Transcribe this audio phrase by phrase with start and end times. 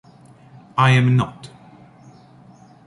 [0.79, 1.51] I am not.